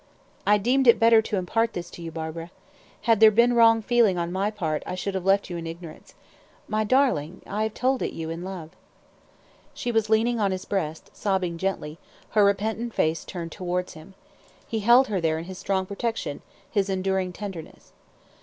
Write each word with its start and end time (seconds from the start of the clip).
"I 0.47 0.57
deemed 0.57 0.87
it 0.87 0.97
better 0.99 1.21
to 1.21 1.37
impart 1.37 1.73
this 1.73 1.91
to 1.91 2.01
you, 2.01 2.09
Barbara. 2.11 2.49
Had 3.03 3.19
there 3.19 3.29
been 3.29 3.53
wrong 3.53 3.83
feeling 3.83 4.17
on 4.17 4.31
my 4.31 4.49
part, 4.49 4.81
I 4.87 4.95
should 4.95 5.13
have 5.13 5.25
left 5.25 5.47
you 5.47 5.57
in 5.57 5.67
ignorance. 5.67 6.15
My 6.67 6.83
darling, 6.83 7.43
I 7.45 7.61
have 7.61 7.75
told 7.75 8.01
you 8.01 8.29
it 8.31 8.33
in 8.33 8.41
love." 8.43 8.71
She 9.75 9.91
was 9.91 10.09
leaning 10.09 10.39
on 10.39 10.49
his 10.49 10.65
breast, 10.65 11.11
sobbing 11.15 11.59
gently, 11.59 11.99
her 12.31 12.43
repentant 12.43 12.95
face 12.95 13.23
turned 13.23 13.51
towards 13.51 13.93
him. 13.93 14.15
He 14.67 14.79
held 14.79 15.05
her 15.09 15.21
there 15.21 15.37
in 15.37 15.45
his 15.45 15.59
strong 15.59 15.85
protection, 15.85 16.41
his 16.67 16.89
enduring 16.89 17.31
tenderness. 17.31 17.91